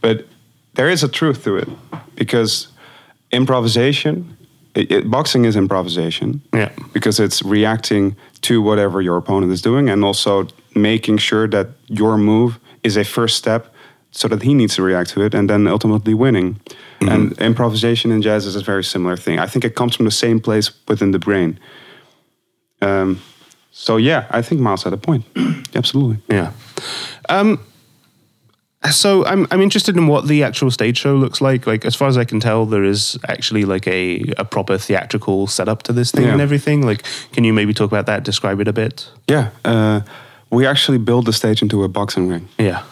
[0.00, 0.16] but
[0.74, 1.68] there is a truth to it
[2.16, 2.68] because
[3.30, 4.36] improvisation
[4.74, 6.70] it, it- boxing is improvisation Yeah.
[6.92, 12.16] because it's reacting to whatever your opponent is doing and also making sure that your
[12.16, 13.71] move is a first step
[14.14, 16.60] so that he needs to react to it and then ultimately winning
[17.00, 20.10] and improvisation in jazz is a very similar thing i think it comes from the
[20.12, 21.58] same place within the brain
[22.82, 23.20] um,
[23.72, 25.24] so yeah i think miles had a point
[25.74, 26.50] absolutely Yeah.
[27.28, 27.58] Um,
[28.90, 31.66] so I'm I'm interested in what the actual stage show looks like.
[31.68, 35.46] Like as far as I can tell, there is actually like a, a proper theatrical
[35.46, 36.32] setup to this thing Yeah.
[36.32, 36.82] and everything.
[36.86, 38.24] Like, can you maybe talk about that?
[38.24, 39.08] Describe it a bit.
[39.28, 40.00] Yeah, uh,
[40.50, 42.48] we actually built the stage into a boxing ring.
[42.58, 42.82] Yeah.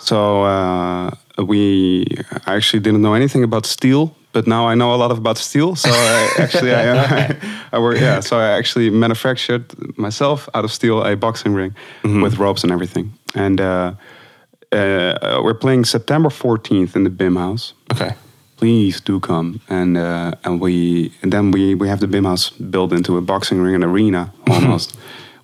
[0.00, 2.06] So uh, we,
[2.46, 5.76] I actually didn't know anything about steel, but now I know a lot about steel.
[5.76, 7.36] So I, actually, I, I,
[7.72, 8.00] I work.
[8.00, 9.64] Yeah, so I actually manufactured
[9.98, 13.12] myself out of steel a boxing ring with ropes and everything.
[13.34, 13.92] And uh,
[14.72, 17.72] uh, we're playing September 14th in the Bimhuis.
[17.92, 18.14] Okay.
[18.56, 22.92] Please do come, and uh, and we and then we we have the Bimhuis built
[22.92, 24.98] into a boxing ring, and arena almost.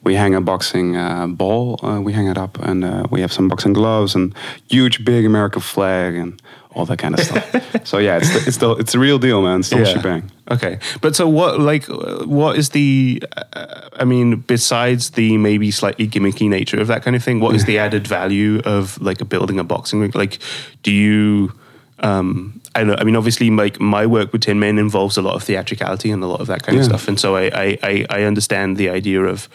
[0.07, 3.33] We hang a boxing uh, ball, uh, we hang it up, and uh, we have
[3.33, 4.33] some boxing gloves and
[4.71, 6.41] huge big American flag and
[6.75, 7.85] all that kind of stuff.
[7.85, 9.61] so yeah, it's the, it's the it's the real deal, man.
[9.61, 10.31] It's the whole shebang.
[10.49, 11.59] Okay, but so what?
[11.59, 11.87] Like,
[12.25, 13.21] what is the?
[13.37, 17.57] Uh, I mean, besides the maybe slightly gimmicky nature of that kind of thing, what
[17.57, 20.13] is the added value of like building a boxing ring?
[20.15, 20.39] Like,
[20.85, 21.53] do you?
[21.99, 22.97] Um, I don't know.
[22.97, 26.23] I mean, obviously, like my work with Tin Men involves a lot of theatricality and
[26.23, 28.89] a lot of that kind of stuff, and so I, I, I, I understand the
[28.89, 29.49] idea of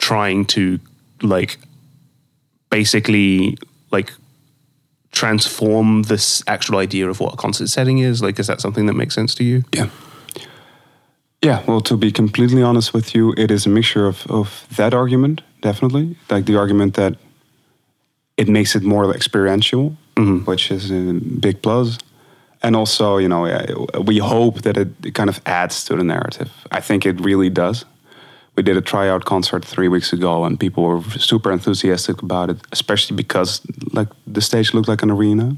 [0.00, 0.80] trying to
[1.22, 1.58] like
[2.70, 3.56] basically
[3.92, 4.12] like
[5.12, 8.22] transform this actual idea of what a concert setting is.
[8.22, 9.62] Like, is that something that makes sense to you?
[9.72, 9.90] Yeah.
[11.42, 14.92] Yeah, well, to be completely honest with you, it is a mixture of, of that
[14.92, 16.16] argument, definitely.
[16.28, 17.16] Like the argument that
[18.36, 20.44] it makes it more experiential, mm-hmm.
[20.44, 21.98] which is a big plus.
[22.62, 23.48] And also, you know,
[24.04, 26.50] we hope that it kind of adds to the narrative.
[26.70, 27.86] I think it really does.
[28.56, 32.58] We did a tryout concert three weeks ago, and people were super enthusiastic about it,
[32.72, 33.62] especially because
[33.92, 35.56] like the stage looked like an arena.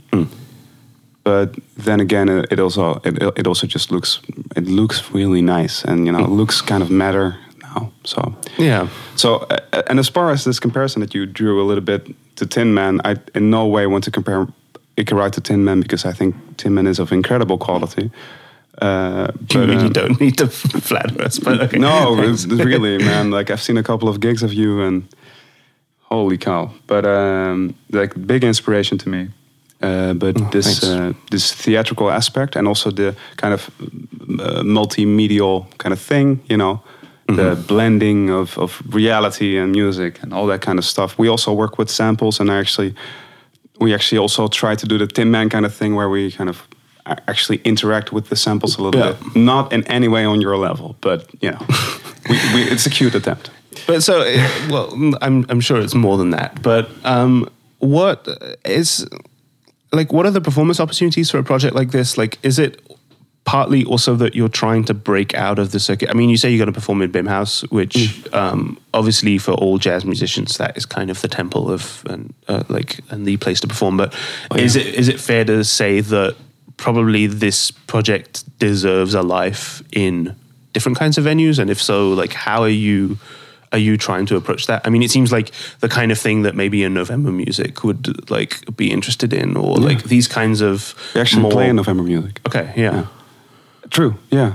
[1.25, 4.21] But then again it, also it, it also just looks
[4.57, 8.35] it looks really nice and you know it looks kind of matter now so.
[8.59, 8.89] Yeah.
[9.15, 12.07] so uh, and as far as this comparison that you drew a little bit
[12.37, 14.49] to tin men i in no way want to compare
[14.97, 18.11] Ikarai to tin men because i think tin men is of incredible quality
[18.81, 20.47] uh, You but, really um, don't need to
[20.81, 21.79] flatter us, but okay.
[21.79, 23.31] no, really, man.
[23.31, 25.03] Like I've seen a couple of gigs of you, and
[26.11, 26.71] holy cow!
[26.87, 29.29] But um, like big inspiration to me.
[29.83, 33.69] Uh, but Oh, this uh, this theatrical aspect and also the kind of
[34.41, 36.81] uh, multimedial kind of thing, you know,
[37.27, 37.67] the Mm-hmm.
[37.67, 41.19] blending of, of reality and music and all that kind of stuff.
[41.19, 42.95] We also work with samples and I actually
[43.81, 46.49] we actually also try to do the Tin Men kind of thing where we kind
[46.49, 46.69] of
[47.07, 49.13] actually interact with the samples a little Yeah.
[49.13, 49.37] bit.
[49.37, 51.59] Not in any way on your level, but you know,
[52.31, 53.51] we, we, it's a cute attempt.
[53.87, 54.93] But so, uh, well,
[55.23, 56.63] I'm I'm sure it's more than that.
[56.63, 57.49] But um,
[57.79, 58.29] what
[58.65, 59.07] is
[59.93, 60.13] like?
[60.13, 62.17] What are the performance opportunities for a project like this?
[62.19, 62.81] Like, is it
[63.45, 66.11] partly also that you're trying to break out of the circuit?
[66.11, 68.35] I mean, you say you're going to perform in Bimhuis, which Mm.
[68.35, 72.63] um, obviously for all jazz musicians that is kind of the temple of and uh,
[72.69, 73.97] like and the place to perform.
[73.97, 74.15] But
[74.51, 76.37] Oh, is it is it fair to say that
[76.83, 80.35] probably this project deserves a life in
[80.73, 81.59] different kinds of venues?
[81.59, 83.17] And if so, like how are you?
[83.75, 84.83] Are you trying to approach that?
[84.87, 88.31] I mean, it seems like the kind of thing that maybe a November Music would
[88.31, 92.03] like be interested in, or like these kinds of We actually more- play in November
[92.03, 92.41] music.
[92.47, 93.07] Okay, yeah.
[93.89, 94.15] True.
[94.31, 94.53] Yeah.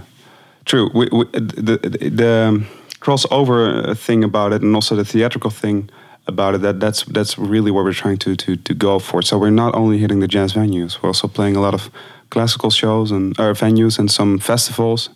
[0.65, 0.91] True.
[0.93, 2.65] We, we, the the, the um,
[3.01, 5.89] crossover uh, thing about it, and also the theatrical thing
[6.27, 6.61] about it.
[6.61, 9.21] That that's that's really what we're trying to to to go for.
[9.21, 11.01] So we're not only hitting the jazz venues.
[11.01, 11.89] We're also playing a lot of
[12.29, 15.09] classical shows and uh, venues and some festivals.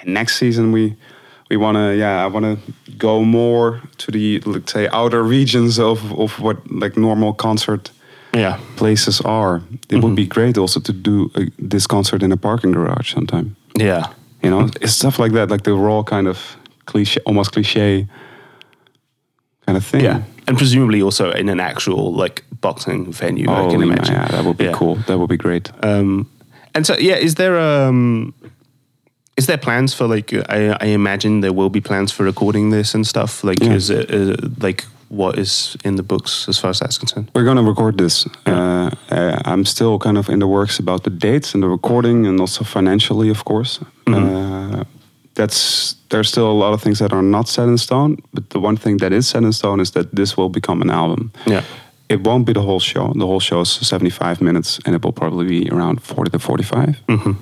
[0.00, 0.94] And next season we.
[1.50, 5.78] We want to, yeah, I want to go more to the, let's say, outer regions
[5.78, 7.90] of, of what like normal concert
[8.34, 8.58] Yeah.
[8.76, 9.62] places are.
[9.88, 13.56] It would be great also to do uh this concert in a parking garage sometime.
[13.80, 14.12] Yeah.
[14.42, 16.38] You know, it's stuff like that, like the raw kind of
[16.84, 18.06] cliche, almost cliche
[19.66, 20.04] kind of thing.
[20.04, 20.20] Yeah.
[20.48, 24.14] And presumably also in an actual like boxing venue, I Oh, can yeah, imagine.
[24.14, 24.72] yeah, that would be Yeah.
[24.78, 24.96] cool.
[25.06, 25.70] That would be great.
[25.82, 26.26] Um,
[26.74, 28.32] and so, yeah, is there um,
[29.36, 30.32] is there plans for like?
[30.48, 33.44] I, I imagine there will be plans for recording this and stuff.
[33.44, 33.76] Like, Yeah.
[33.76, 34.36] is it uh,
[34.66, 37.28] like what is in the books as far as that's concerned?
[37.34, 38.26] We're gonna record this.
[38.46, 42.26] Uh, uh, I'm still kind of in the works about the dates and the recording,
[42.26, 43.80] and also financially, of course.
[44.06, 44.84] Uh,
[45.38, 48.16] that's there's still a lot of things that are not set in stone.
[48.34, 50.90] But the one thing that is set in stone is that this will become an
[50.90, 51.30] album.
[51.46, 51.62] Yeah.
[52.08, 53.12] It won't be the whole show.
[53.14, 56.96] The whole show is 75 minutes, and it will probably be around 40 to 45.
[57.08, 57.32] Mm-hmm.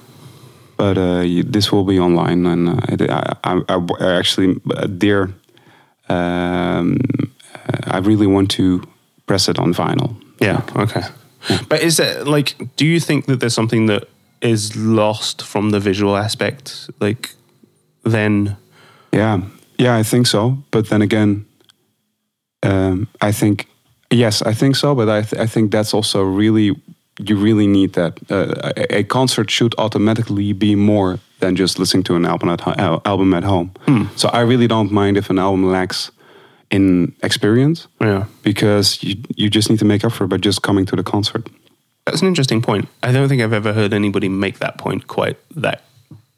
[0.77, 4.87] But uh, you, this will be online, and uh, it, I, I, I, actually, uh,
[4.87, 5.33] dear,
[6.09, 6.99] um,
[7.87, 8.83] I really want to
[9.27, 10.17] press it on vinyl.
[10.41, 10.63] Yeah.
[10.77, 11.03] Okay.
[11.69, 12.57] But is it like?
[12.77, 14.09] Do you think that there's something that
[14.41, 16.91] is lost from the visual aspect?
[17.01, 17.36] Like,
[18.11, 18.57] then.
[19.13, 19.41] Yeah,
[19.79, 20.59] yeah, I think so.
[20.71, 21.45] But then again,
[22.63, 23.67] um, I think
[24.11, 24.95] yes, I think so.
[24.95, 26.75] But I, th- I think that's also really
[27.19, 28.19] you really need that.
[28.31, 32.61] Uh, a, a concert should automatically be more than just listening to an album at
[32.61, 33.71] ho- album at home.
[34.17, 36.11] So I really don't mind if an album lacks
[36.71, 38.25] in experience Yeah.
[38.43, 41.03] because you you just need to make up for it by just coming to the
[41.03, 41.49] concert.
[42.05, 42.89] That's an interesting point.
[43.03, 45.81] I don't think I've ever heard anybody make that point quite that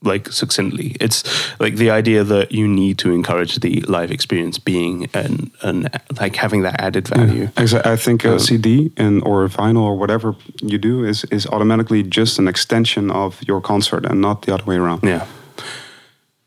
[0.02, 0.96] like succinctly.
[1.00, 1.24] It's
[1.60, 5.88] like the idea that you need to encourage the live experience being and and
[6.20, 7.48] like having that added value.
[7.56, 12.02] Exa- I think a CD and or vinyl or whatever you do is is automatically
[12.02, 15.02] just an extension of your concert and not the other way around.
[15.02, 15.26] Yeah.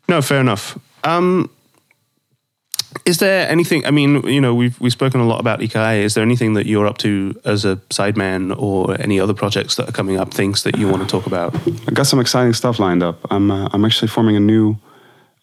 [0.08, 0.78] No, fair enough.
[1.04, 1.50] Um,
[3.04, 3.84] is there anything?
[3.86, 6.02] I mean, you know, we've we've spoken a lot about Ikai.
[6.04, 9.88] Is there anything that you're up to as a sideman, or any other projects that
[9.88, 10.32] are coming up?
[10.34, 11.54] Things that you want to talk about?
[11.88, 13.16] I got some exciting stuff lined up.
[13.30, 14.76] I'm uh, I'm actually forming a new.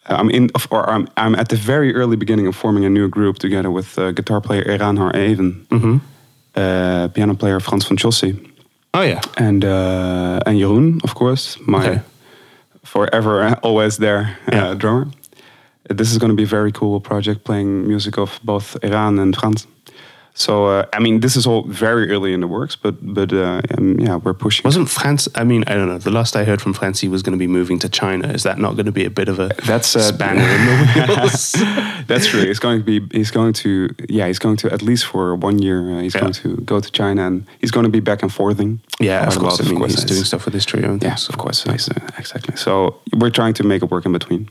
[0.06, 3.38] I'm in, or I'm I'm at the very early beginning of forming a new group
[3.38, 5.66] together with uh, guitar player Eran Har Even,
[6.56, 8.34] uh, piano player Franz von Chossy,
[8.94, 12.00] Oh yeah, and uh, and Jeroen, of course, my Okay.
[12.84, 14.74] forever always there uh, Yeah.
[14.74, 15.06] drummer.
[15.94, 19.34] This is going to be a very cool project, playing music of both Eran and
[19.36, 19.66] Franz.
[20.34, 23.60] So uh, I mean, this is all very early in the works, but but uh,
[23.76, 24.62] um, yeah, we're pushing.
[24.64, 25.28] wasn't Franz?
[25.34, 25.98] I mean, I don't know.
[25.98, 28.28] The last I heard from Franz, he was going to be moving to China.
[28.28, 30.74] Is that not going to be a bit of a That's uh, spanner in the
[31.18, 31.52] wheels?
[32.06, 32.44] That's true.
[32.46, 33.18] He's going to be.
[33.18, 33.88] He's going to.
[34.08, 35.80] Yeah, he's going to at least for one year.
[35.98, 36.20] Uh, he's Yeah.
[36.20, 38.80] going to go to China and he's going to be back and forthing.
[39.00, 39.58] yeah, of course.
[39.60, 40.92] lot, I mean, he's doing stuff with his trio.
[40.92, 41.28] And Yeah, things.
[41.28, 41.66] of course.
[41.66, 41.72] Uh,
[42.18, 42.54] exactly.
[42.56, 44.48] So we're trying to make it work in between.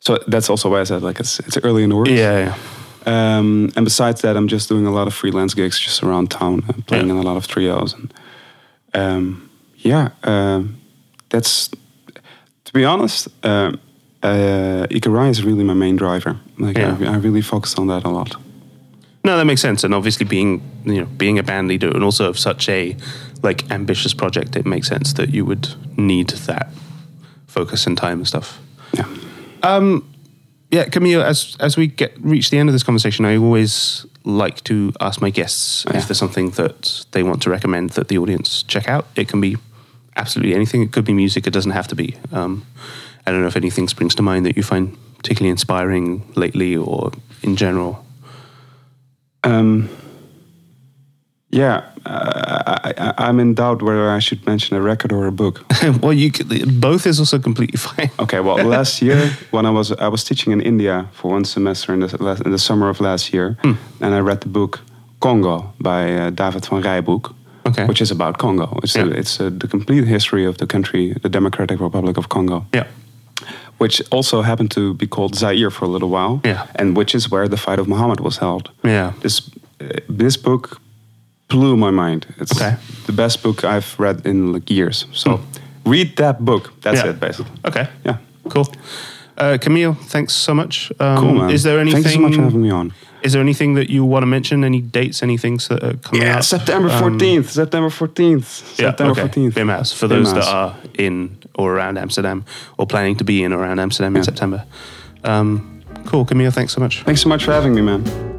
[0.00, 2.10] So that's also why I said like it's it's early in the works.
[2.10, 2.56] Yeah, yeah.
[3.06, 6.62] Um, and besides that, I'm just doing a lot of freelance gigs just around town,
[6.68, 7.14] and playing Yeah.
[7.14, 7.94] in a lot of trios.
[7.94, 8.12] And
[8.94, 10.76] um, yeah, um,
[11.28, 11.68] that's
[12.64, 13.28] to be honest.
[13.42, 13.78] Um,
[14.22, 16.36] uh, Ikarai is really my main driver.
[16.58, 16.96] Like Yeah.
[17.00, 18.36] I, I really focus on that a lot.
[19.24, 19.82] No, that makes sense.
[19.84, 22.96] And obviously, being you know being a band leader and also of such a
[23.42, 26.68] like ambitious project, it makes sense that you would need that
[27.46, 28.58] focus and time and stuff.
[28.92, 29.06] Yeah.
[29.62, 34.62] Yeah, Camille, as as we get reach the end of this conversation, I always like
[34.64, 35.98] to ask my guests Yeah.
[35.98, 39.06] if there's something that they want to recommend that the audience check out.
[39.16, 39.56] It can be
[40.16, 40.82] absolutely anything.
[40.82, 41.46] It could be music.
[41.46, 42.14] It doesn't have to be.
[42.32, 42.64] Um,
[43.26, 47.12] I don't know if anything springs to mind that you find particularly inspiring lately or
[47.42, 48.04] in general.
[49.44, 49.88] Um,
[51.50, 55.32] yeah, uh, I, I, I'm in doubt whether I should mention a record or a
[55.32, 55.64] book.
[56.02, 58.10] well, you could, both is also completely fine.
[58.18, 61.92] Okay, well, last year when I was I was teaching in India for one semester
[61.92, 63.74] in the, in the summer of last year, Hmm.
[64.00, 64.80] and I read the book
[65.20, 67.34] Congo by uh, David Van Reybrouck,
[67.66, 67.84] Okay.
[67.86, 68.78] which is about Congo.
[68.82, 69.04] It's, Yeah.
[69.06, 72.84] a, it's a, the complete history of the country, the Democratic Republic of Congo, Yeah.
[73.78, 76.62] which also happened to be called Zaire for a little while, Yeah.
[76.76, 78.70] and which is where the fight of Muhammad was held.
[78.84, 79.12] Yeah.
[79.20, 79.42] This
[79.80, 79.86] uh,
[80.18, 80.80] this book
[81.50, 82.26] blew my mind.
[82.38, 82.76] It's Okay.
[83.06, 85.06] the best book I've read in like years.
[85.12, 85.40] So
[85.84, 86.72] read that book.
[86.82, 87.10] That's Yeah.
[87.10, 87.52] it, basically.
[87.64, 87.86] Okay.
[88.06, 88.16] Yeah.
[88.48, 88.66] Cool.
[89.36, 90.92] Uh, Camille, thanks so much.
[91.00, 91.50] Um, Cool, man.
[91.50, 92.02] Is there anything?
[92.02, 92.92] Thank you so much for having me on.
[93.22, 94.64] Is there anything that you want to mention?
[94.64, 95.22] Any dates?
[95.22, 96.44] Any things that are coming Yeah, out?
[96.44, 97.50] September Um, 14th.
[97.50, 98.62] September 14th.
[98.78, 99.22] yeah, September okay.
[99.22, 99.54] 14th.
[99.54, 102.44] Bimhuis, for those that are in or around Amsterdam
[102.78, 104.62] or planning to be in or around Amsterdam in September.
[105.24, 106.50] Um, cool, Camille.
[106.50, 107.02] Thanks so much.
[107.04, 108.29] Thanks so much for having me, man.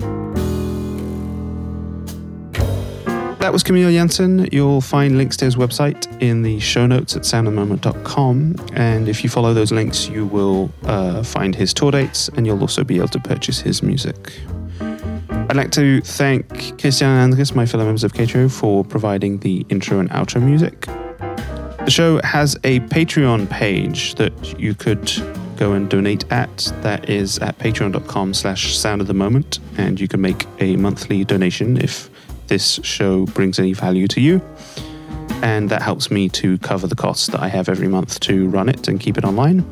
[3.42, 4.48] That was Camille Janssen.
[4.52, 8.56] You'll find links to his website in the show notes at soundofthemoment.com.
[8.74, 12.62] And if you follow those links, you will uh, find his tour dates and you'll
[12.62, 14.40] also be able to purchase his music.
[14.80, 19.66] I'd like to thank Christian and Andres, my fellow members of KTO, for providing the
[19.70, 20.82] intro and outro music.
[20.82, 25.12] The show has a Patreon page that you could
[25.58, 26.72] go and donate at.
[26.82, 29.58] That is at patreon.com slash sound of the moment.
[29.78, 32.08] And you can make a monthly donation if
[32.52, 34.42] this show brings any value to you.
[35.42, 38.68] And that helps me to cover the costs that I have every month to run
[38.68, 39.66] it and keep it online.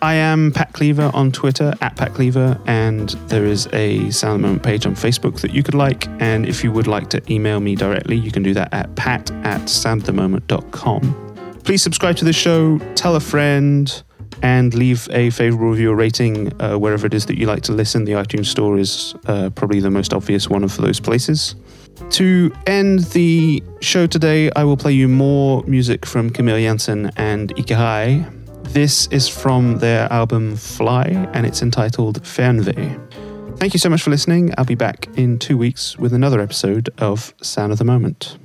[0.00, 4.62] I am Pat Cleaver on Twitter, at Pat Cleaver, and there is a Sound Moment
[4.62, 6.06] page on Facebook that you could like.
[6.20, 9.32] And if you would like to email me directly, you can do that at pat
[9.44, 11.60] at soundofthemoment.com.
[11.64, 14.02] Please subscribe to the show, tell a friend,
[14.42, 17.72] and leave a favorable review or rating uh, wherever it is that you like to
[17.72, 18.04] listen.
[18.04, 21.56] The iTunes Store is uh, probably the most obvious one of those places.
[22.10, 27.54] To end the show today, I will play you more music from Camille Janssen and
[27.56, 28.24] Ikarai.
[28.72, 33.58] This is from their album Fly, and it's entitled Fernweh.
[33.58, 34.54] Thank you so much for listening.
[34.56, 38.38] I'll be back in two weeks with another episode of Sound of the Moment.